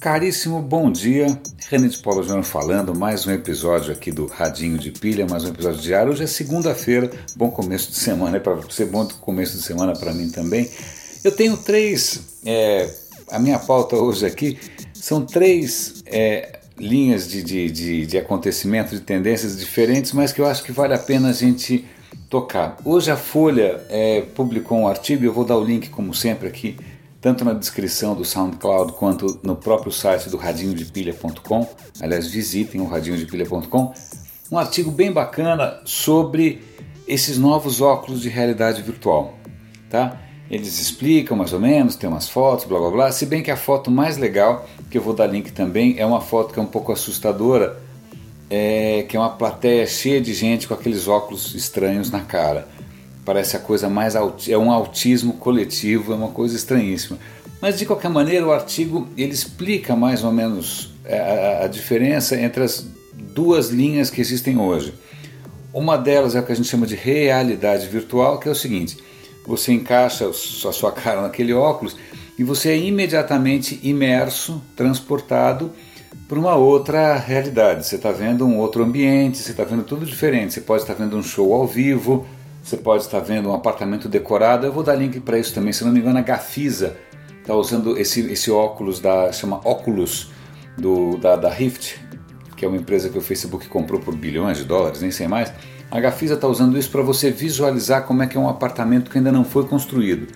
Caríssimo, 0.00 0.62
bom 0.62 0.90
dia. 0.90 1.26
René 1.68 1.86
de 1.86 1.98
Paulo 1.98 2.22
Júnior 2.22 2.42
falando, 2.42 2.94
mais 2.94 3.26
um 3.26 3.32
episódio 3.32 3.92
aqui 3.92 4.10
do 4.10 4.24
Radinho 4.24 4.78
de 4.78 4.90
Pilha, 4.90 5.26
mais 5.28 5.44
um 5.44 5.48
episódio 5.48 5.78
diário. 5.78 6.10
Hoje 6.10 6.24
é 6.24 6.26
segunda-feira, 6.26 7.10
bom 7.36 7.50
começo 7.50 7.90
de 7.90 7.98
semana, 7.98 8.38
é 8.38 8.40
para 8.40 8.54
você, 8.54 8.86
bom 8.86 9.06
começo 9.20 9.58
de 9.58 9.62
semana 9.62 9.92
para 9.92 10.14
mim 10.14 10.30
também. 10.30 10.70
Eu 11.22 11.30
tenho 11.32 11.54
três, 11.54 12.18
é, 12.46 12.90
a 13.30 13.38
minha 13.38 13.58
pauta 13.58 13.94
hoje 13.94 14.24
aqui 14.24 14.58
são 14.94 15.26
três 15.26 16.02
é, 16.06 16.60
linhas 16.78 17.28
de, 17.28 17.42
de, 17.42 17.70
de, 17.70 18.06
de 18.06 18.16
acontecimento, 18.16 18.94
de 18.94 19.02
tendências 19.02 19.58
diferentes, 19.58 20.12
mas 20.12 20.32
que 20.32 20.40
eu 20.40 20.46
acho 20.46 20.64
que 20.64 20.72
vale 20.72 20.94
a 20.94 20.98
pena 20.98 21.28
a 21.28 21.34
gente 21.34 21.84
tocar. 22.30 22.78
Hoje 22.86 23.10
a 23.10 23.18
Folha 23.18 23.84
é, 23.90 24.22
publicou 24.34 24.78
um 24.78 24.88
artigo, 24.88 25.26
eu 25.26 25.32
vou 25.32 25.44
dar 25.44 25.58
o 25.58 25.62
link, 25.62 25.90
como 25.90 26.14
sempre, 26.14 26.48
aqui 26.48 26.78
tanto 27.20 27.44
na 27.44 27.52
descrição 27.52 28.14
do 28.14 28.24
SoundCloud 28.24 28.92
quanto 28.92 29.38
no 29.42 29.54
próprio 29.54 29.92
site 29.92 30.30
do 30.30 30.36
radinhodepilha.com. 30.36 31.68
Aliás, 32.00 32.26
visitem 32.28 32.80
o 32.80 32.86
radinhodepilha.com. 32.86 33.92
Um 34.50 34.58
artigo 34.58 34.90
bem 34.90 35.12
bacana 35.12 35.80
sobre 35.84 36.62
esses 37.06 37.38
novos 37.38 37.80
óculos 37.80 38.22
de 38.22 38.28
realidade 38.28 38.82
virtual, 38.82 39.34
tá? 39.88 40.16
Eles 40.50 40.80
explicam 40.80 41.36
mais 41.36 41.52
ou 41.52 41.60
menos, 41.60 41.94
tem 41.94 42.08
umas 42.08 42.28
fotos, 42.28 42.64
blá 42.64 42.78
blá 42.78 42.90
blá. 42.90 43.12
Se 43.12 43.26
bem 43.26 43.42
que 43.42 43.50
a 43.50 43.56
foto 43.56 43.90
mais 43.90 44.16
legal, 44.16 44.66
que 44.90 44.98
eu 44.98 45.02
vou 45.02 45.14
dar 45.14 45.26
link 45.26 45.52
também, 45.52 45.96
é 45.98 46.04
uma 46.04 46.20
foto 46.20 46.52
que 46.52 46.58
é 46.58 46.62
um 46.62 46.66
pouco 46.66 46.90
assustadora, 46.90 47.80
é, 48.48 49.04
que 49.08 49.16
é 49.16 49.20
uma 49.20 49.30
plateia 49.30 49.86
cheia 49.86 50.20
de 50.20 50.34
gente 50.34 50.66
com 50.66 50.74
aqueles 50.74 51.06
óculos 51.06 51.54
estranhos 51.54 52.10
na 52.10 52.20
cara 52.20 52.66
parece 53.24 53.56
a 53.56 53.60
coisa 53.60 53.88
mais 53.88 54.14
é 54.14 54.58
um 54.58 54.70
autismo 54.70 55.34
coletivo, 55.34 56.12
é 56.12 56.16
uma 56.16 56.28
coisa 56.28 56.56
estranhíssima. 56.56 57.18
Mas 57.60 57.78
de 57.78 57.84
qualquer 57.84 58.08
maneira 58.08 58.46
o 58.46 58.52
artigo 58.52 59.08
ele 59.16 59.32
explica 59.32 59.94
mais 59.94 60.24
ou 60.24 60.32
menos 60.32 60.92
é, 61.04 61.18
a, 61.60 61.64
a 61.64 61.68
diferença 61.68 62.40
entre 62.40 62.62
as 62.62 62.86
duas 63.14 63.68
linhas 63.68 64.10
que 64.10 64.20
existem 64.20 64.58
hoje. 64.58 64.94
Uma 65.72 65.96
delas 65.96 66.34
é 66.34 66.40
o 66.40 66.42
que 66.42 66.52
a 66.52 66.56
gente 66.56 66.68
chama 66.68 66.86
de 66.86 66.96
realidade 66.96 67.86
virtual, 67.86 68.40
que 68.40 68.48
é 68.48 68.50
o 68.52 68.54
seguinte: 68.54 68.96
você 69.46 69.72
encaixa 69.72 70.28
a 70.28 70.32
sua 70.32 70.90
cara 70.90 71.22
naquele 71.22 71.52
óculos 71.52 71.96
e 72.38 72.42
você 72.42 72.70
é 72.70 72.76
imediatamente 72.78 73.78
imerso, 73.82 74.62
transportado 74.74 75.70
para 76.26 76.38
uma 76.38 76.56
outra 76.56 77.16
realidade. 77.16 77.86
Você 77.86 77.96
está 77.96 78.10
vendo 78.10 78.46
um 78.46 78.56
outro 78.58 78.82
ambiente, 78.82 79.38
você 79.38 79.50
está 79.50 79.64
vendo 79.64 79.82
tudo 79.82 80.06
diferente. 80.06 80.54
Você 80.54 80.60
pode 80.60 80.82
estar 80.82 80.94
vendo 80.94 81.16
um 81.16 81.22
show 81.22 81.52
ao 81.52 81.66
vivo, 81.66 82.26
você 82.62 82.76
pode 82.76 83.04
estar 83.04 83.20
vendo 83.20 83.48
um 83.48 83.54
apartamento 83.54 84.08
decorado. 84.08 84.66
Eu 84.66 84.72
vou 84.72 84.82
dar 84.82 84.94
link 84.94 85.20
para 85.20 85.38
isso 85.38 85.54
também. 85.54 85.72
Se 85.72 85.84
não 85.84 85.92
me 85.92 86.00
engano, 86.00 86.18
a 86.18 86.22
Gafisa 86.22 86.96
está 87.40 87.54
usando 87.54 87.98
esse, 87.98 88.20
esse 88.30 88.50
óculos 88.50 89.00
da 89.00 89.32
chama 89.32 89.60
Oculus 89.64 90.30
do, 90.76 91.16
da, 91.16 91.36
da 91.36 91.50
Rift, 91.50 91.98
que 92.56 92.64
é 92.64 92.68
uma 92.68 92.76
empresa 92.76 93.08
que 93.08 93.18
o 93.18 93.20
Facebook 93.20 93.66
comprou 93.68 94.00
por 94.00 94.14
bilhões 94.14 94.58
de 94.58 94.64
dólares, 94.64 95.00
nem 95.00 95.10
sei 95.10 95.26
mais. 95.26 95.52
A 95.90 95.98
Gafisa 95.98 96.34
está 96.34 96.46
usando 96.46 96.78
isso 96.78 96.90
para 96.90 97.02
você 97.02 97.30
visualizar 97.30 98.04
como 98.04 98.22
é 98.22 98.26
que 98.26 98.36
é 98.36 98.40
um 98.40 98.48
apartamento 98.48 99.10
que 99.10 99.18
ainda 99.18 99.32
não 99.32 99.44
foi 99.44 99.66
construído. 99.66 100.28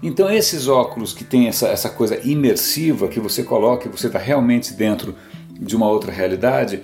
Então 0.00 0.30
esses 0.30 0.68
óculos 0.68 1.12
que 1.12 1.24
tem 1.24 1.48
essa, 1.48 1.66
essa 1.68 1.88
coisa 1.88 2.20
imersiva 2.22 3.08
que 3.08 3.18
você 3.18 3.42
coloca 3.42 3.90
você 3.90 4.06
está 4.06 4.18
realmente 4.18 4.72
dentro 4.72 5.16
de 5.50 5.74
uma 5.74 5.88
outra 5.88 6.12
realidade, 6.12 6.80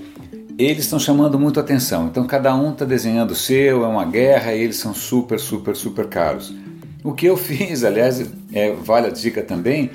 eles 0.59 0.85
estão 0.85 0.99
chamando 0.99 1.39
muito 1.39 1.59
atenção. 1.59 2.07
Então 2.07 2.27
cada 2.27 2.55
um 2.55 2.73
está 2.73 2.85
desenhando 2.85 3.33
o 3.33 3.37
seu, 3.37 3.85
é 3.85 3.89
uma 3.89 4.05
guerra 4.05 4.55
e 4.55 4.63
eles 4.63 4.77
são 4.77 4.95
super, 4.95 5.39
super, 5.39 5.75
super 5.75 6.07
caros. 6.07 6.55
O 7.03 7.13
que 7.13 7.27
eu 7.27 7.37
fiz, 7.39 7.85
aliás, 7.85 8.25
é, 8.53 8.73
vale 8.73 9.09
a 9.09 9.11
dica 9.11 9.43
também, 9.43 9.91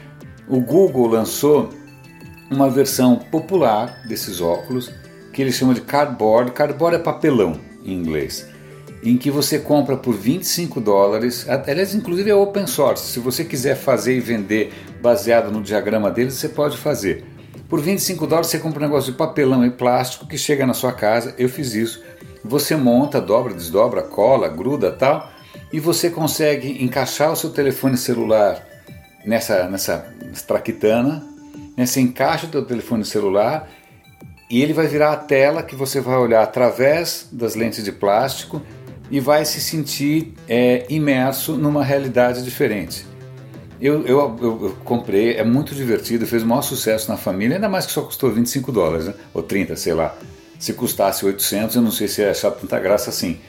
o 0.47 0.59
Google 0.59 1.07
lançou 1.07 1.69
uma 2.49 2.69
versão 2.69 3.15
popular 3.15 4.01
desses 4.07 4.41
óculos 4.41 4.91
que 5.31 5.41
eles 5.41 5.55
chamam 5.55 5.73
de 5.73 5.81
cardboard. 5.81 6.51
Cardboard 6.51 6.97
é 6.97 6.99
papelão 6.99 7.53
em 7.85 7.93
inglês, 7.93 8.47
em 9.03 9.15
que 9.15 9.29
você 9.29 9.59
compra 9.59 9.95
por 9.95 10.13
25 10.15 10.81
dólares. 10.81 11.47
Aliás, 11.47 11.93
inclusive 11.93 12.29
é 12.29 12.35
open 12.35 12.65
source. 12.65 13.11
Se 13.11 13.19
você 13.19 13.45
quiser 13.45 13.75
fazer 13.75 14.17
e 14.17 14.19
vender 14.19 14.73
baseado 15.01 15.51
no 15.51 15.61
diagrama 15.61 16.09
deles, 16.09 16.33
você 16.33 16.49
pode 16.49 16.77
fazer. 16.77 17.23
Por 17.69 17.79
25 17.79 18.25
dólares 18.25 18.49
você 18.49 18.57
compra 18.57 18.79
um 18.79 18.87
negócio 18.87 19.11
de 19.11 19.17
papelão 19.17 19.63
e 19.63 19.69
plástico 19.69 20.27
que 20.27 20.39
chega 20.39 20.65
na 20.65 20.73
sua 20.73 20.91
casa. 20.91 21.35
Eu 21.37 21.47
fiz 21.47 21.75
isso. 21.75 22.03
Você 22.43 22.75
monta, 22.75 23.21
dobra, 23.21 23.53
desdobra, 23.53 24.01
cola, 24.01 24.47
gruda 24.47 24.91
tal, 24.91 25.31
e 25.71 25.79
você 25.79 26.09
consegue 26.09 26.83
encaixar 26.83 27.31
o 27.31 27.35
seu 27.35 27.51
telefone 27.51 27.95
celular 27.95 28.65
nessa, 29.23 29.69
nessa 29.69 30.11
traquitana, 30.47 31.23
né? 31.77 31.85
você 31.85 32.01
encaixa 32.01 32.47
o 32.47 32.49
seu 32.49 32.65
telefone 32.65 33.05
celular 33.05 33.69
e 34.49 34.63
ele 34.63 34.73
vai 34.73 34.87
virar 34.87 35.11
a 35.11 35.17
tela 35.17 35.61
que 35.61 35.75
você 35.75 36.01
vai 36.01 36.17
olhar 36.17 36.41
através 36.41 37.27
das 37.31 37.53
lentes 37.53 37.83
de 37.83 37.91
plástico 37.91 38.61
e 39.11 39.19
vai 39.19 39.45
se 39.45 39.61
sentir 39.61 40.33
é, 40.47 40.85
imerso 40.89 41.55
numa 41.55 41.83
realidade 41.83 42.43
diferente. 42.43 43.05
Eu, 43.81 44.05
eu, 44.05 44.37
eu, 44.41 44.77
comprei, 44.83 45.35
é 45.35 45.43
muito 45.43 45.73
divertido, 45.73 46.27
fez 46.27 46.43
o 46.43 46.45
maior 46.45 46.61
sucesso 46.61 47.09
na 47.09 47.15
família, 47.15 47.55
ainda 47.55 47.69
mais 47.69 47.85
que 47.85 47.93
só 47.93 48.01
custou 48.01 48.29
25 48.29 48.73
dólares, 48.73 49.05
né? 49.05 49.13
ou 49.33 49.41
30, 49.41 49.75
sei 49.77 49.93
lá. 49.93 50.13
Se 50.59 50.73
custasse 50.73 51.25
800, 51.25 51.77
eu 51.77 51.81
não 51.81 51.91
sei 51.91 52.09
se 52.09 52.21
ia 52.21 52.31
achar 52.31 52.51
tanta 52.51 52.77
graça 52.77 53.09
assim. 53.09 53.39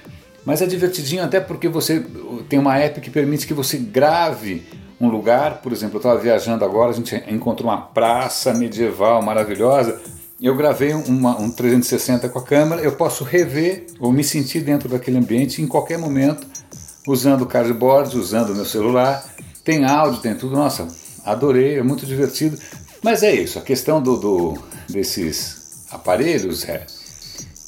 Mas 0.45 0.63
é 0.63 0.67
divertidinho 0.67 1.25
até 1.25 1.41
porque 1.41 1.69
você 1.69 2.05
tem 2.49 2.61
uma 2.61 2.79
app 2.79 3.01
que 3.01 3.11
permite 3.11 3.45
que 3.45 3.53
você 3.53 3.77
grave 3.77 4.63
um 5.01 5.09
lugar. 5.09 5.61
Por 5.61 5.73
exemplo, 5.73 5.97
eu 5.97 5.99
estava 5.99 6.19
viajando 6.21 6.65
agora, 6.65 6.91
a 6.91 6.95
gente 6.95 7.15
encontrou 7.29 7.69
uma 7.69 7.81
praça 7.81 8.55
medieval 8.55 9.21
maravilhosa. 9.23 10.01
Eu 10.41 10.57
gravei 10.57 10.95
uma, 10.95 11.39
um 11.39 11.51
360 11.51 12.29
com 12.29 12.39
a 12.39 12.43
câmera, 12.43 12.81
eu 12.81 12.93
posso 12.93 13.25
rever 13.25 13.87
ou 13.99 14.13
me 14.13 14.23
sentir 14.23 14.61
dentro 14.61 14.89
daquele 14.89 15.19
ambiente 15.19 15.61
em 15.61 15.67
qualquer 15.67 15.99
momento, 15.99 16.47
usando 17.07 17.43
o 17.43 17.47
cardboard, 17.47 18.17
usando 18.17 18.51
o 18.51 18.55
meu 18.55 18.65
celular 18.65 19.25
tem 19.65 19.85
áudio, 19.85 20.21
tem 20.21 20.35
tudo. 20.35 20.57
Nossa, 20.57 20.89
adorei, 21.25 21.79
é 21.79 21.83
muito 21.83 22.07
divertido. 22.07 22.59
Mas 23.03 23.23
é 23.23 23.33
isso, 23.33 23.59
a 23.59 23.63
questão 23.63 24.03
do, 24.03 24.17
do 24.17 24.63
desses 24.89 25.87
aparelhos 25.91 26.69
é. 26.69 26.87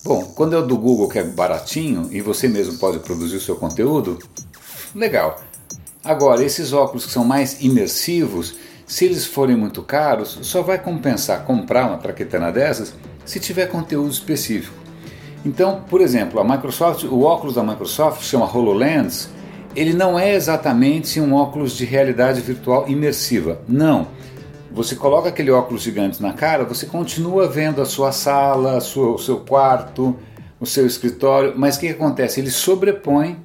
Bom, 0.04 0.24
quando 0.34 0.54
é 0.54 0.58
o 0.58 0.66
do 0.66 0.76
Google 0.76 1.08
que 1.08 1.18
é 1.18 1.24
baratinho 1.24 2.08
e 2.10 2.20
você 2.20 2.48
mesmo 2.48 2.76
pode 2.78 2.98
produzir 2.98 3.36
o 3.36 3.40
seu 3.40 3.56
conteúdo, 3.56 4.18
legal. 4.94 5.40
Agora, 6.04 6.42
esses 6.42 6.72
óculos 6.72 7.06
que 7.06 7.12
são 7.12 7.24
mais 7.24 7.62
imersivos, 7.62 8.56
se 8.86 9.04
eles 9.04 9.24
forem 9.24 9.56
muito 9.56 9.80
caros, 9.82 10.40
só 10.42 10.60
vai 10.60 10.78
compensar 10.78 11.44
comprar 11.44 11.86
uma 11.86 11.98
traquetana 11.98 12.50
dessas 12.50 12.92
se 13.24 13.38
tiver 13.38 13.66
conteúdo 13.66 14.10
específico. 14.10 14.74
Então, 15.44 15.84
por 15.88 16.00
exemplo, 16.00 16.40
a 16.40 16.44
Microsoft, 16.44 17.04
o 17.04 17.22
óculos 17.22 17.54
da 17.54 17.62
Microsoft 17.62 18.22
chama 18.22 18.44
HoloLens, 18.44 19.28
ele 19.74 19.92
não 19.92 20.18
é 20.18 20.34
exatamente 20.34 21.20
um 21.20 21.34
óculos 21.34 21.76
de 21.76 21.84
realidade 21.84 22.40
virtual 22.40 22.88
imersiva. 22.88 23.60
Não. 23.68 24.08
Você 24.70 24.96
coloca 24.96 25.28
aquele 25.28 25.50
óculos 25.50 25.82
gigante 25.82 26.22
na 26.22 26.32
cara, 26.32 26.64
você 26.64 26.86
continua 26.86 27.46
vendo 27.46 27.82
a 27.82 27.84
sua 27.84 28.10
sala, 28.10 28.78
a 28.78 28.80
sua, 28.80 29.14
o 29.14 29.18
seu 29.18 29.40
quarto, 29.40 30.16
o 30.58 30.64
seu 30.64 30.86
escritório, 30.86 31.52
mas 31.56 31.76
o 31.76 31.80
que 31.80 31.88
acontece? 31.88 32.40
Ele 32.40 32.50
sobrepõe 32.50 33.36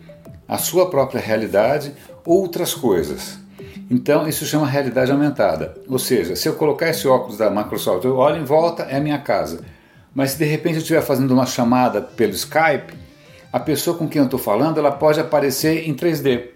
a 0.47 0.57
sua 0.57 0.89
própria 0.89 1.19
realidade 1.19 1.93
outras 2.25 2.73
coisas. 2.73 3.39
Então 3.89 4.27
isso 4.27 4.45
chama 4.45 4.67
realidade 4.67 5.11
aumentada. 5.11 5.75
Ou 5.89 5.99
seja, 5.99 6.35
se 6.35 6.47
eu 6.47 6.55
colocar 6.55 6.89
esse 6.89 7.07
óculos 7.07 7.37
da 7.37 7.49
Microsoft, 7.49 8.05
eu 8.05 8.17
olho 8.17 8.41
em 8.41 8.45
volta, 8.45 8.83
é 8.83 8.97
a 8.97 9.01
minha 9.01 9.17
casa. 9.17 9.61
Mas 10.13 10.31
se 10.31 10.37
de 10.37 10.45
repente 10.45 10.75
eu 10.75 10.81
estiver 10.81 11.01
fazendo 11.01 11.31
uma 11.31 11.45
chamada 11.45 12.01
pelo 12.01 12.33
Skype, 12.33 12.93
a 13.51 13.59
pessoa 13.59 13.97
com 13.97 14.07
quem 14.07 14.19
eu 14.19 14.25
estou 14.25 14.39
falando 14.39 14.77
ela 14.77 14.91
pode 14.91 15.19
aparecer 15.19 15.87
em 15.87 15.93
3D. 15.93 16.49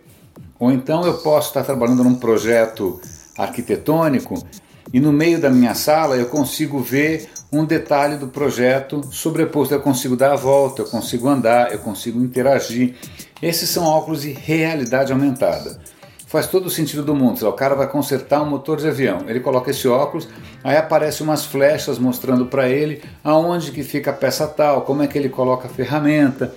Ou 0.60 0.72
então 0.72 1.06
eu 1.06 1.16
posso 1.16 1.50
estar 1.50 1.64
trabalhando 1.64 2.04
num 2.04 2.16
projeto 2.16 3.02
arquitetônico 3.38 4.46
e 4.94 5.00
no 5.00 5.12
meio 5.12 5.40
da 5.40 5.50
minha 5.50 5.74
sala 5.74 6.16
eu 6.16 6.28
consigo 6.28 6.80
ver 6.80 7.30
um 7.52 7.66
detalhe 7.66 8.18
do 8.18 8.28
projeto 8.28 9.02
sobreposto. 9.12 9.74
Eu 9.74 9.82
consigo 9.82 10.16
dar 10.16 10.34
a 10.34 10.36
volta, 10.36 10.82
eu 10.82 10.86
consigo 10.86 11.28
andar, 11.28 11.72
eu 11.72 11.80
consigo 11.80 12.22
interagir. 12.22 12.96
Esses 13.42 13.70
são 13.70 13.86
óculos 13.86 14.22
de 14.22 14.32
realidade 14.32 15.12
aumentada. 15.12 15.80
Faz 16.28 16.48
todo 16.48 16.68
o 16.68 16.70
sentido 16.70 17.04
do 17.04 17.14
mundo. 17.14 17.46
O 17.46 17.54
cara 17.54 17.76
vai 17.76 17.88
consertar 17.88 18.42
um 18.42 18.50
motor 18.50 18.78
de 18.78 18.88
avião, 18.88 19.26
ele 19.28 19.42
coloca 19.42 19.70
esse 19.70 19.86
óculos, 19.86 20.30
aí 20.64 20.78
aparecem 20.78 21.26
umas 21.26 21.44
flechas 21.44 22.00
mostrando 22.00 22.46
para 22.46 22.70
ele 22.70 23.04
aonde 23.22 23.72
que 23.72 23.84
fica 23.84 24.12
a 24.12 24.14
peça 24.14 24.48
tal, 24.48 24.84
como 24.84 25.04
é 25.04 25.08
que 25.08 25.18
ele 25.18 25.28
coloca 25.28 25.68
a 25.68 25.70
ferramenta. 25.70 26.56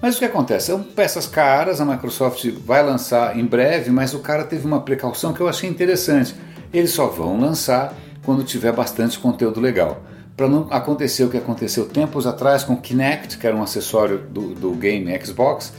Mas 0.00 0.14
o 0.14 0.18
que 0.20 0.24
acontece? 0.24 0.66
São 0.66 0.82
peças 0.82 1.26
caras, 1.26 1.80
a 1.80 1.84
Microsoft 1.84 2.44
vai 2.64 2.84
lançar 2.84 3.36
em 3.36 3.44
breve, 3.44 3.90
mas 3.90 4.14
o 4.14 4.20
cara 4.20 4.44
teve 4.44 4.64
uma 4.64 4.80
precaução 4.80 5.32
que 5.32 5.40
eu 5.40 5.48
achei 5.48 5.68
interessante. 5.68 6.34
Eles 6.72 6.92
só 6.92 7.06
vão 7.06 7.40
lançar 7.40 7.94
quando 8.24 8.44
tiver 8.44 8.72
bastante 8.72 9.18
conteúdo 9.18 9.60
legal. 9.60 10.02
Para 10.36 10.48
não 10.48 10.68
acontecer 10.70 11.24
o 11.24 11.28
que 11.28 11.36
aconteceu 11.36 11.86
tempos 11.86 12.26
atrás 12.26 12.62
com 12.62 12.74
o 12.74 12.80
Kinect, 12.80 13.38
que 13.38 13.46
era 13.46 13.56
um 13.56 13.62
acessório 13.62 14.18
do, 14.18 14.54
do 14.54 14.70
game 14.72 15.12
Xbox, 15.24 15.72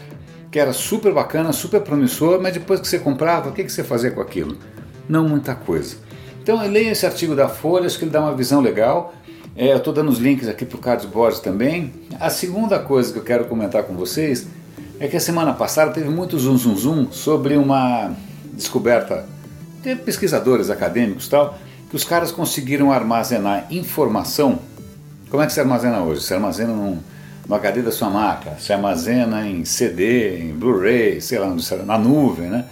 que 0.51 0.59
era 0.59 0.73
super 0.73 1.13
bacana, 1.13 1.53
super 1.53 1.79
promissor, 1.79 2.41
mas 2.41 2.53
depois 2.53 2.81
que 2.81 2.87
você 2.87 2.99
comprava, 2.99 3.49
o 3.49 3.53
que, 3.53 3.63
que 3.63 3.71
você 3.71 3.85
fazia 3.85 4.11
com 4.11 4.19
aquilo? 4.19 4.57
Não 5.07 5.29
muita 5.29 5.55
coisa. 5.55 5.95
Então 6.41 6.61
leia 6.67 6.91
esse 6.91 7.05
artigo 7.05 7.35
da 7.35 7.47
Folha, 7.47 7.85
acho 7.85 7.97
que 7.97 8.03
ele 8.03 8.11
dá 8.11 8.19
uma 8.19 8.35
visão 8.35 8.59
legal. 8.59 9.13
É, 9.61 9.73
eu 9.73 9.77
estou 9.77 9.91
dando 9.91 10.07
os 10.07 10.19
links 10.19 10.47
aqui 10.47 10.63
para 10.63 10.77
o 10.77 10.79
cardboard 10.79 11.41
também. 11.41 11.91
A 12.17 12.29
segunda 12.29 12.79
coisa 12.79 13.11
que 13.11 13.19
eu 13.19 13.23
quero 13.25 13.43
comentar 13.43 13.83
com 13.83 13.93
vocês 13.93 14.47
é 15.01 15.07
que 15.09 15.17
a 15.17 15.19
semana 15.19 15.51
passada 15.51 15.91
teve 15.91 16.07
muito 16.07 16.39
zum 16.39 16.57
zum 16.57 16.77
zum 16.77 17.11
sobre 17.11 17.57
uma 17.57 18.13
descoberta 18.53 19.25
de 19.83 19.97
pesquisadores 19.97 20.69
acadêmicos 20.69 21.27
tal, 21.27 21.59
que 21.89 21.95
os 21.97 22.05
caras 22.05 22.31
conseguiram 22.31 22.89
armazenar 22.89 23.67
informação. 23.69 24.59
Como 25.29 25.43
é 25.43 25.45
que 25.45 25.51
se 25.51 25.59
armazena 25.59 26.03
hoje? 26.03 26.21
Se 26.21 26.33
armazena 26.33 26.71
num, 26.71 26.97
no 27.45 27.53
HD 27.53 27.81
da 27.81 27.91
sua 27.91 28.09
máquina, 28.09 28.55
se 28.57 28.71
armazena 28.71 29.45
em 29.45 29.65
CD, 29.65 30.39
em 30.39 30.53
Blu-ray, 30.53 31.19
sei 31.19 31.37
lá, 31.37 31.53
na 31.85 31.97
nuvem, 31.97 32.49
né? 32.49 32.63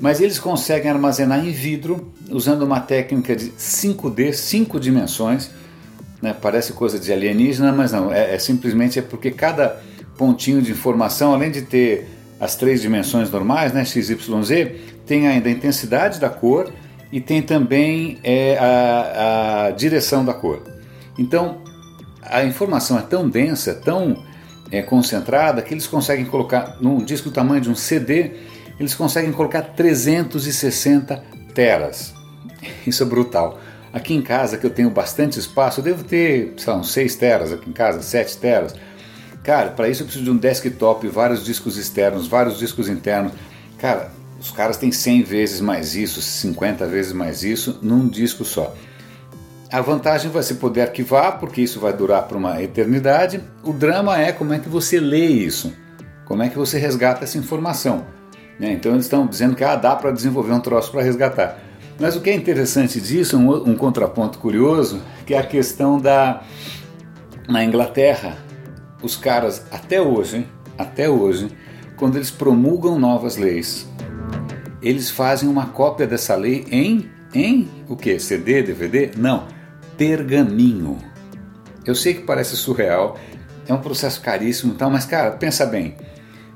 Mas 0.00 0.20
eles 0.20 0.38
conseguem 0.38 0.92
armazenar 0.92 1.44
em 1.44 1.50
vidro 1.50 2.12
usando 2.30 2.62
uma 2.62 2.78
técnica 2.78 3.34
de 3.34 3.50
5D, 3.50 4.32
5 4.32 4.78
dimensões. 4.78 5.50
Né? 6.24 6.34
Parece 6.40 6.72
coisa 6.72 6.98
de 6.98 7.12
alienígena, 7.12 7.70
mas 7.70 7.92
não, 7.92 8.10
é, 8.10 8.34
é 8.34 8.38
simplesmente 8.38 8.98
é 8.98 9.02
porque 9.02 9.30
cada 9.30 9.78
pontinho 10.16 10.62
de 10.62 10.72
informação, 10.72 11.34
além 11.34 11.50
de 11.50 11.60
ter 11.60 12.08
as 12.40 12.56
três 12.56 12.80
dimensões 12.80 13.30
normais, 13.30 13.74
né, 13.74 13.84
x, 13.84 14.08
y, 14.08 14.42
z, 14.42 14.64
tem 15.06 15.28
ainda 15.28 15.50
a 15.50 15.52
intensidade 15.52 16.18
da 16.18 16.30
cor 16.30 16.72
e 17.12 17.20
tem 17.20 17.42
também 17.42 18.18
é, 18.24 18.56
a, 18.56 19.66
a 19.66 19.70
direção 19.72 20.24
da 20.24 20.32
cor. 20.32 20.62
Então, 21.18 21.58
a 22.22 22.42
informação 22.42 22.98
é 22.98 23.02
tão 23.02 23.28
densa, 23.28 23.74
tão 23.74 24.24
é, 24.70 24.80
concentrada, 24.80 25.60
que 25.60 25.74
eles 25.74 25.86
conseguem 25.86 26.24
colocar 26.24 26.78
num 26.80 27.04
disco 27.04 27.28
do 27.28 27.34
tamanho 27.34 27.60
de 27.60 27.68
um 27.68 27.74
CD, 27.74 28.30
eles 28.80 28.94
conseguem 28.94 29.30
colocar 29.30 29.60
360 29.60 31.22
teras. 31.54 32.14
Isso 32.86 33.02
é 33.02 33.06
brutal. 33.06 33.60
Aqui 33.94 34.12
em 34.12 34.22
casa, 34.22 34.58
que 34.58 34.66
eu 34.66 34.70
tenho 34.70 34.90
bastante 34.90 35.38
espaço, 35.38 35.78
eu 35.78 35.84
devo 35.84 36.02
ter, 36.02 36.52
uns 36.66 36.90
6 36.90 37.14
teras 37.14 37.52
aqui 37.52 37.70
em 37.70 37.72
casa, 37.72 38.02
7 38.02 38.38
teras. 38.38 38.74
Cara, 39.44 39.70
para 39.70 39.88
isso 39.88 40.02
eu 40.02 40.06
preciso 40.06 40.24
de 40.24 40.32
um 40.32 40.36
desktop, 40.36 41.06
vários 41.06 41.44
discos 41.44 41.76
externos, 41.76 42.26
vários 42.26 42.58
discos 42.58 42.88
internos. 42.88 43.32
Cara, 43.78 44.10
os 44.40 44.50
caras 44.50 44.76
têm 44.76 44.90
100 44.90 45.22
vezes 45.22 45.60
mais 45.60 45.94
isso, 45.94 46.20
50 46.20 46.84
vezes 46.88 47.12
mais 47.12 47.44
isso 47.44 47.78
num 47.82 48.08
disco 48.08 48.44
só. 48.44 48.74
A 49.70 49.80
vantagem 49.80 50.28
vai 50.28 50.42
ser 50.42 50.54
poder 50.54 50.80
arquivar, 50.80 51.38
porque 51.38 51.60
isso 51.60 51.78
vai 51.78 51.92
durar 51.92 52.24
por 52.24 52.36
uma 52.36 52.60
eternidade. 52.60 53.40
O 53.62 53.72
drama 53.72 54.20
é 54.20 54.32
como 54.32 54.54
é 54.54 54.58
que 54.58 54.68
você 54.68 54.98
lê 54.98 55.26
isso, 55.26 55.72
como 56.24 56.42
é 56.42 56.48
que 56.48 56.58
você 56.58 56.80
resgata 56.80 57.22
essa 57.22 57.38
informação. 57.38 58.04
Né? 58.58 58.72
Então 58.72 58.90
eles 58.90 59.04
estão 59.04 59.24
dizendo 59.24 59.54
que 59.54 59.62
ah, 59.62 59.76
dá 59.76 59.94
para 59.94 60.10
desenvolver 60.10 60.52
um 60.52 60.60
troço 60.60 60.90
para 60.90 61.00
resgatar. 61.00 61.60
Mas 61.98 62.16
o 62.16 62.20
que 62.20 62.30
é 62.30 62.34
interessante 62.34 63.00
disso, 63.00 63.38
um, 63.38 63.70
um 63.70 63.76
contraponto 63.76 64.38
curioso, 64.38 65.00
que 65.26 65.34
é 65.34 65.38
a 65.38 65.46
questão 65.46 66.00
da. 66.00 66.42
Na 67.48 67.62
Inglaterra, 67.62 68.38
os 69.02 69.16
caras, 69.16 69.66
até 69.70 70.00
hoje, 70.00 70.46
até 70.78 71.10
hoje, 71.10 71.50
quando 71.96 72.16
eles 72.16 72.30
promulgam 72.30 72.98
novas 72.98 73.36
leis, 73.36 73.86
eles 74.82 75.10
fazem 75.10 75.48
uma 75.48 75.66
cópia 75.66 76.06
dessa 76.06 76.34
lei 76.34 76.66
em, 76.70 77.10
em 77.34 77.68
o 77.88 77.96
que? 77.96 78.18
CD, 78.18 78.62
DVD? 78.62 79.10
Não, 79.16 79.46
pergaminho. 79.96 80.98
Eu 81.84 81.94
sei 81.94 82.14
que 82.14 82.22
parece 82.22 82.56
surreal, 82.56 83.18
é 83.68 83.74
um 83.74 83.80
processo 83.80 84.20
caríssimo 84.20 84.72
e 84.72 84.76
tal, 84.76 84.90
mas 84.90 85.04
cara, 85.04 85.32
pensa 85.32 85.66
bem. 85.66 85.96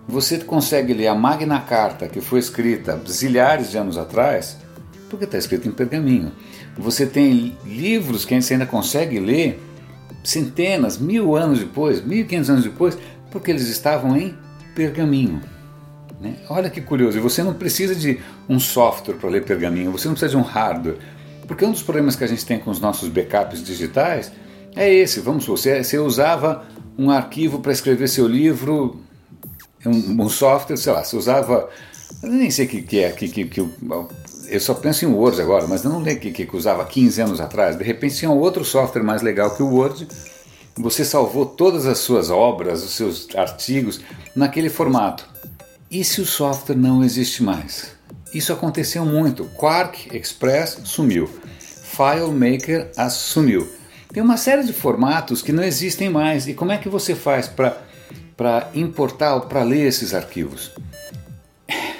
Você 0.07 0.39
consegue 0.39 0.95
ler 0.95 1.09
a 1.09 1.15
Magna 1.15 1.61
Carta, 1.61 2.09
que 2.09 2.21
foi 2.21 2.39
escrita 2.39 2.99
zilhares 3.07 3.71
de 3.71 3.77
anos 3.77 3.99
atrás, 3.99 4.57
porque 5.09 5.25
está 5.25 5.39
escrito 5.39 5.69
em 5.69 5.73
pergaminho. 5.73 6.33
Você 6.77 7.07
tem 7.07 7.57
livros 7.65 8.25
que 8.25 8.41
você 8.41 8.55
ainda 8.55 8.67
consegue 8.67 9.19
ler 9.19 9.61
centenas, 10.23 10.99
mil 10.99 11.37
anos 11.37 11.61
depois, 11.61 12.05
mil 12.05 12.21
e 12.21 12.25
quinhentos 12.25 12.51
anos 12.51 12.65
depois, 12.65 12.99
porque 13.31 13.51
eles 13.51 13.69
estavam 13.69 14.17
em 14.17 14.37
pergaminho. 14.75 15.41
Né? 16.21 16.37
Olha 16.49 16.69
que 16.69 16.81
curioso, 16.81 17.21
você 17.21 17.43
não 17.43 17.55
precisa 17.55 17.95
de 17.95 18.21
um 18.49 18.59
software 18.59 19.15
para 19.15 19.31
ler 19.31 19.45
pergaminho, 19.45 19.93
você 19.93 20.09
não 20.09 20.15
precisa 20.15 20.31
de 20.31 20.37
um 20.37 20.43
hardware, 20.43 20.97
porque 21.47 21.65
um 21.65 21.71
dos 21.71 21.83
problemas 21.83 22.17
que 22.17 22.25
a 22.25 22.27
gente 22.27 22.45
tem 22.45 22.59
com 22.59 22.71
os 22.71 22.81
nossos 22.81 23.09
backups 23.09 23.63
digitais 23.63 24.33
é 24.75 24.93
esse, 24.93 25.21
vamos 25.21 25.47
você, 25.47 25.83
você 25.83 25.99
usava 25.99 26.67
um 26.99 27.11
arquivo 27.11 27.61
para 27.61 27.73
escrever 27.73 28.09
seu 28.09 28.27
livro 28.27 29.01
um, 29.87 30.25
um 30.25 30.29
software, 30.29 30.77
sei 30.77 30.93
lá, 30.93 31.05
você 31.05 31.17
usava. 31.17 31.69
Nem 32.23 32.51
sei 32.51 32.67
o 32.67 32.69
que, 32.69 32.83
que 32.83 32.99
é, 33.01 33.13
que, 33.13 33.29
que, 33.29 33.45
que 33.45 33.61
eu 34.49 34.61
só 34.61 34.75
penso 34.75 35.05
em 35.05 35.09
Word 35.09 35.41
agora, 35.41 35.67
mas 35.67 35.85
eu 35.85 35.91
não 35.91 36.01
lembro 36.01 36.21
que, 36.21 36.33
que 36.33 36.57
usava 36.57 36.85
15 36.85 37.21
anos 37.21 37.41
atrás. 37.41 37.77
De 37.77 37.85
repente 37.85 38.17
tinha 38.17 38.31
um 38.31 38.39
outro 38.39 38.65
software 38.65 39.03
mais 39.03 39.23
legal 39.23 39.55
que 39.55 39.63
o 39.63 39.69
Word. 39.69 40.09
Você 40.77 41.05
salvou 41.05 41.45
todas 41.45 41.87
as 41.87 41.99
suas 41.99 42.31
obras, 42.31 42.83
os 42.85 42.93
seus 42.93 43.29
artigos 43.35 44.01
naquele 44.35 44.71
formato. 44.71 45.29
E 45.91 46.05
se 46.05 46.21
o 46.21 46.27
software 46.27 46.77
não 46.77 47.03
existe 47.03 47.43
mais? 47.43 47.93
Isso 48.33 48.53
aconteceu 48.53 49.05
muito. 49.05 49.45
Quark 49.57 50.17
Express 50.17 50.79
sumiu. 50.85 51.29
FileMaker 51.59 52.91
assumiu. 52.97 53.69
Tem 54.13 54.23
uma 54.23 54.37
série 54.37 54.63
de 54.63 54.73
formatos 54.73 55.43
que 55.43 55.53
não 55.53 55.63
existem 55.63 56.09
mais. 56.09 56.47
E 56.47 56.55
como 56.55 56.73
é 56.73 56.79
que 56.79 56.89
você 56.89 57.15
faz 57.15 57.49
para 57.49 57.89
para 58.39 58.71
importar 58.73 59.35
ou 59.35 59.41
para 59.41 59.65
ler 59.65 59.85
esses 59.89 60.15
arquivos. 60.15 60.71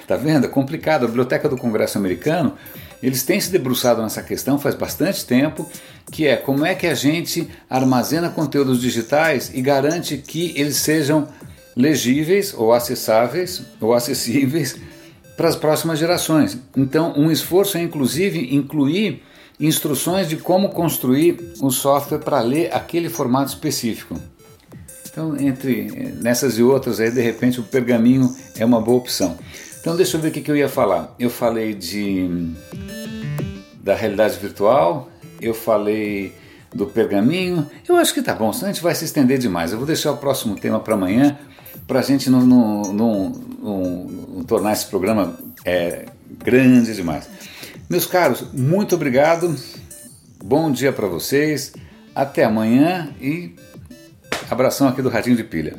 Tá 0.09 0.17
vendo? 0.17 0.47
É 0.47 0.49
complicado. 0.49 1.05
A 1.05 1.07
Biblioteca 1.07 1.51
do 1.51 1.57
Congresso 1.59 1.99
Americano, 1.99 2.55
eles 3.03 3.23
têm 3.23 3.39
se 3.39 3.53
debruçado 3.53 4.03
nessa 4.03 4.23
questão 4.23 4.59
faz 4.59 4.75
bastante 4.75 5.25
tempo, 5.27 5.69
que 6.11 6.27
é 6.27 6.35
como 6.35 6.65
é 6.65 6.75
que 6.75 6.87
a 6.87 6.95
gente 6.95 7.47
armazena 7.69 8.31
conteúdos 8.31 8.81
digitais 8.81 9.53
e 9.53 9.61
garante 9.61 10.17
que 10.17 10.55
eles 10.57 10.77
sejam 10.77 11.29
legíveis 11.77 12.55
ou 12.57 12.73
acessáveis 12.73 13.63
ou 13.79 13.93
acessíveis 13.93 14.77
para 15.37 15.51
as 15.51 15.57
próximas 15.57 15.99
gerações. 15.99 16.59
Então, 16.75 17.13
um 17.15 17.31
esforço 17.31 17.77
é 17.77 17.83
inclusive 17.83 18.57
incluir 18.57 19.23
instruções 19.61 20.27
de 20.27 20.39
como 20.39 20.71
construir 20.71 21.53
um 21.61 21.71
software 21.71 22.21
para 22.21 22.41
ler 22.41 22.75
aquele 22.75 23.11
formato 23.11 23.51
específico. 23.51 24.19
Então, 25.19 25.37
entre 25.37 26.15
nessas 26.23 26.59
e 26.59 26.63
outras, 26.63 27.01
aí 27.01 27.11
de 27.11 27.21
repente 27.21 27.59
o 27.59 27.65
pergaminho 27.65 28.33
é 28.57 28.65
uma 28.65 28.81
boa 28.81 28.99
opção. 28.99 29.37
Então, 29.81 29.97
deixa 29.97 30.17
eu 30.17 30.21
ver 30.21 30.29
o 30.29 30.31
que, 30.31 30.41
que 30.41 30.49
eu 30.49 30.57
ia 30.57 30.69
falar. 30.69 31.13
Eu 31.19 31.29
falei 31.29 31.75
de 31.75 32.55
da 33.83 33.97
realidade 33.97 34.39
virtual, 34.39 35.11
eu 35.43 35.53
falei 35.53 36.33
do 36.73 36.87
pergaminho. 36.87 37.69
Eu 37.89 37.97
acho 37.97 38.15
que 38.15 38.23
tá 38.23 38.33
bom, 38.33 38.53
senão 38.53 38.71
a 38.71 38.73
gente 38.73 38.81
vai 38.81 38.95
se 38.95 39.07
estender 39.07 39.39
demais. 39.39 39.73
Eu 39.73 39.79
vou 39.79 39.87
deixar 39.89 40.13
o 40.13 40.19
próximo 40.19 40.55
tema 40.55 40.79
para 40.79 40.95
amanhã, 40.95 41.37
para 41.85 41.99
a 41.99 42.03
gente 42.03 42.31
não, 42.31 42.47
não, 42.47 42.83
não, 42.93 43.29
não, 43.61 44.45
tornar 44.45 44.73
esse 44.73 44.87
programa 44.87 45.37
é, 45.65 46.05
grande 46.45 46.95
demais. 46.95 47.29
Meus 47.91 48.07
caros, 48.07 48.45
muito 48.53 48.95
obrigado. 48.95 49.53
Bom 50.45 50.71
dia 50.71 50.93
para 50.93 51.09
vocês. 51.09 51.73
Até 52.15 52.45
amanhã 52.45 53.13
e 53.21 53.57
Abração 54.51 54.89
aqui 54.89 55.03
do 55.03 55.09
Radinho 55.09 55.37
de 55.37 55.45
Pilha. 55.45 55.75